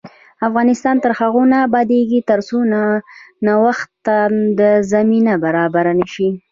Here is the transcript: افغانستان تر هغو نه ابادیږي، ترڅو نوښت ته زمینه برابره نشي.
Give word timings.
افغانستان 0.47 0.95
تر 1.03 1.11
هغو 1.19 1.43
نه 1.51 1.57
ابادیږي، 1.67 2.19
ترڅو 2.29 2.57
نوښت 3.45 3.89
ته 4.57 4.67
زمینه 4.91 5.33
برابره 5.43 5.91
نشي. 5.99 6.27